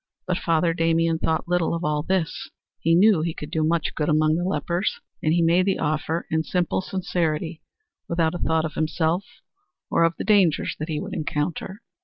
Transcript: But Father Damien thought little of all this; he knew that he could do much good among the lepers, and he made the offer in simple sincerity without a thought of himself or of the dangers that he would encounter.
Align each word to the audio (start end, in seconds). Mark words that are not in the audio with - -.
But 0.25 0.39
Father 0.39 0.73
Damien 0.73 1.19
thought 1.19 1.47
little 1.47 1.75
of 1.75 1.83
all 1.83 2.01
this; 2.01 2.49
he 2.79 2.95
knew 2.95 3.17
that 3.19 3.25
he 3.27 3.35
could 3.35 3.51
do 3.51 3.63
much 3.63 3.93
good 3.93 4.09
among 4.09 4.35
the 4.35 4.43
lepers, 4.43 4.99
and 5.21 5.31
he 5.31 5.43
made 5.43 5.67
the 5.67 5.77
offer 5.77 6.25
in 6.31 6.41
simple 6.41 6.81
sincerity 6.81 7.61
without 8.09 8.33
a 8.33 8.39
thought 8.39 8.65
of 8.65 8.73
himself 8.73 9.23
or 9.91 10.03
of 10.03 10.15
the 10.17 10.23
dangers 10.23 10.75
that 10.79 10.89
he 10.89 10.99
would 10.99 11.13
encounter. 11.13 11.83